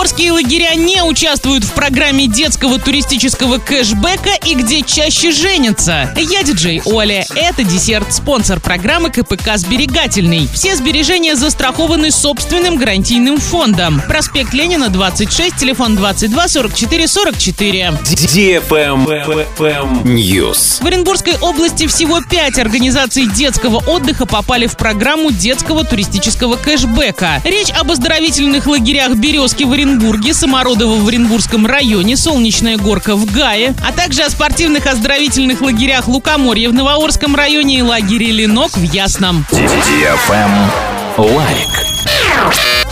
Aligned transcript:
Орские 0.00 0.32
лагеря 0.32 0.74
не 0.76 1.02
участвуют 1.02 1.62
в 1.62 1.72
программе 1.74 2.26
детского 2.26 2.78
туристического 2.78 3.58
кэшбэка 3.58 4.30
и 4.46 4.54
где 4.54 4.80
чаще 4.80 5.30
женятся. 5.30 6.10
Я 6.16 6.42
диджей 6.42 6.80
Оля. 6.86 7.26
Это 7.34 7.64
десерт, 7.64 8.10
спонсор 8.10 8.60
программы 8.60 9.10
КПК 9.10 9.58
«Сберегательный». 9.58 10.48
Все 10.54 10.74
сбережения 10.74 11.36
застрахованы 11.36 12.10
собственным 12.10 12.78
гарантийным 12.78 13.36
фондом. 13.36 14.00
Проспект 14.08 14.54
Ленина, 14.54 14.88
26, 14.88 15.56
телефон 15.56 15.96
22 15.96 16.48
44 16.48 17.06
44. 17.06 17.98
News. 20.04 20.82
В 20.82 20.86
Оренбургской 20.86 21.36
области 21.42 21.86
всего 21.86 22.22
пять 22.22 22.58
организаций 22.58 23.26
детского 23.26 23.86
отдыха 23.86 24.24
попали 24.24 24.66
в 24.66 24.78
программу 24.78 25.30
детского 25.30 25.84
туристического 25.84 26.56
кэшбэка. 26.56 27.42
Речь 27.44 27.70
об 27.78 27.90
оздоровительных 27.90 28.66
лагерях 28.66 29.14
«Березки» 29.16 29.64
в 29.64 29.72
Оренбурге, 29.72 29.89
«Самородово» 30.32 30.96
в 30.96 31.08
Оренбургском 31.08 31.66
районе, 31.66 32.16
«Солнечная 32.16 32.76
горка» 32.76 33.16
в 33.16 33.30
Гае, 33.30 33.74
а 33.86 33.92
также 33.92 34.22
о 34.22 34.30
спортивных 34.30 34.86
оздоровительных 34.86 35.60
лагерях 35.60 36.08
«Лукоморье» 36.08 36.68
в 36.68 36.74
Новоорском 36.74 37.34
районе 37.34 37.78
и 37.78 37.82
лагере 37.82 38.30
«Ленок» 38.30 38.76
в 38.76 38.82
Ясном. 38.82 39.44
Лайк. 41.16 41.89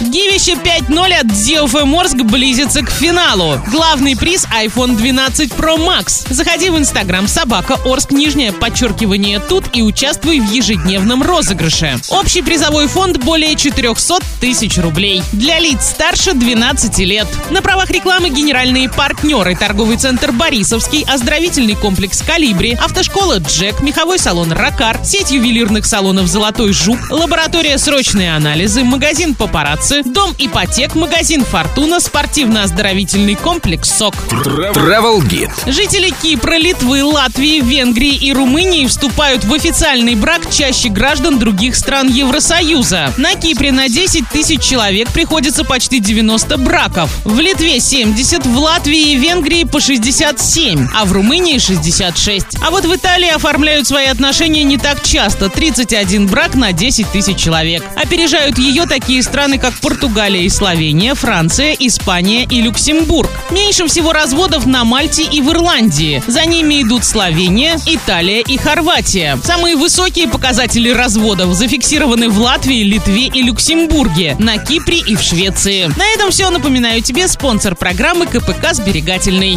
Гивище 0.08 0.52
5.0 0.52 1.12
от 1.12 1.26
DFM 1.26 1.94
Орск 2.00 2.16
близится 2.22 2.80
к 2.82 2.90
финалу. 2.90 3.60
Главный 3.70 4.16
приз 4.16 4.46
iPhone 4.46 4.96
12 4.96 5.50
Pro 5.50 5.76
Max. 5.76 6.26
Заходи 6.30 6.70
в 6.70 6.78
Инстаграм 6.78 7.28
собака 7.28 7.76
Орск 7.84 8.10
нижнее 8.10 8.54
подчеркивание 8.54 9.38
тут 9.38 9.64
и 9.74 9.82
участвуй 9.82 10.40
в 10.40 10.50
ежедневном 10.50 11.22
розыгрыше. 11.22 11.98
Общий 12.08 12.40
призовой 12.40 12.86
фонд 12.86 13.18
более 13.18 13.54
400 13.54 14.20
тысяч 14.40 14.78
рублей. 14.78 15.22
Для 15.32 15.58
лиц 15.58 15.90
старше 15.90 16.32
12 16.32 16.98
лет. 17.00 17.26
На 17.50 17.60
правах 17.60 17.90
рекламы 17.90 18.30
генеральные 18.30 18.88
партнеры 18.88 19.54
торговый 19.56 19.98
центр 19.98 20.32
Борисовский, 20.32 21.04
оздоровительный 21.06 21.74
комплекс 21.74 22.22
Калибри, 22.22 22.78
автошкола 22.82 23.40
Джек, 23.40 23.82
меховой 23.82 24.18
салон 24.18 24.52
Ракар, 24.52 25.00
сеть 25.04 25.30
ювелирных 25.30 25.84
салонов 25.84 26.28
Золотой 26.28 26.72
Жук, 26.72 27.10
лаборатория 27.10 27.76
срочные 27.76 28.34
анализы, 28.34 28.84
магазин 28.84 29.34
Папарацци, 29.34 29.97
дом 30.04 30.34
ипотек, 30.38 30.94
магазин 30.94 31.44
Фортуна, 31.44 32.00
спортивно-оздоровительный 32.00 33.34
комплекс 33.34 33.90
СОК. 33.90 34.14
Travel 34.30 35.20
Guide. 35.20 35.50
Жители 35.70 36.12
Кипра, 36.22 36.56
Литвы, 36.56 37.04
Латвии, 37.04 37.60
Венгрии 37.60 38.14
и 38.14 38.32
Румынии 38.32 38.86
вступают 38.86 39.44
в 39.44 39.52
официальный 39.52 40.14
брак 40.14 40.50
чаще 40.50 40.88
граждан 40.88 41.38
других 41.38 41.76
стран 41.76 42.08
Евросоюза. 42.08 43.12
На 43.16 43.34
Кипре 43.34 43.72
на 43.72 43.88
10 43.88 44.28
тысяч 44.28 44.62
человек 44.62 45.08
приходится 45.10 45.64
почти 45.64 46.00
90 46.00 46.56
браков. 46.58 47.10
В 47.24 47.38
Литве 47.40 47.80
70, 47.80 48.46
в 48.46 48.58
Латвии 48.58 49.12
и 49.12 49.16
Венгрии 49.16 49.64
по 49.64 49.80
67, 49.80 50.88
а 50.94 51.04
в 51.04 51.12
Румынии 51.12 51.58
66. 51.58 52.46
А 52.62 52.70
вот 52.70 52.84
в 52.84 52.94
Италии 52.94 53.28
оформляют 53.28 53.86
свои 53.86 54.06
отношения 54.06 54.64
не 54.64 54.78
так 54.78 55.02
часто. 55.02 55.48
31 55.48 56.26
брак 56.26 56.54
на 56.54 56.72
10 56.72 57.10
тысяч 57.10 57.36
человек. 57.36 57.82
Опережают 57.96 58.58
ее 58.58 58.86
такие 58.86 59.22
страны, 59.22 59.58
как 59.58 59.74
Португалия 59.88 60.42
и 60.42 60.50
Словения, 60.50 61.14
Франция, 61.14 61.74
Испания 61.78 62.44
и 62.44 62.60
Люксембург. 62.60 63.30
Меньше 63.50 63.86
всего 63.86 64.12
разводов 64.12 64.66
на 64.66 64.84
Мальте 64.84 65.22
и 65.24 65.40
в 65.40 65.50
Ирландии. 65.50 66.22
За 66.26 66.44
ними 66.44 66.82
идут 66.82 67.06
Словения, 67.06 67.78
Италия 67.86 68.42
и 68.42 68.58
Хорватия. 68.58 69.38
Самые 69.42 69.76
высокие 69.76 70.28
показатели 70.28 70.90
разводов 70.90 71.54
зафиксированы 71.54 72.28
в 72.28 72.38
Латвии, 72.38 72.82
Литве 72.82 73.28
и 73.28 73.40
Люксембурге, 73.40 74.36
на 74.38 74.58
Кипре 74.58 74.98
и 74.98 75.16
в 75.16 75.22
Швеции. 75.22 75.86
На 75.96 76.06
этом 76.14 76.32
все. 76.32 76.50
Напоминаю 76.50 77.00
тебе 77.00 77.26
спонсор 77.26 77.74
программы 77.74 78.26
КПК 78.26 78.74
«Сберегательный». 78.74 79.56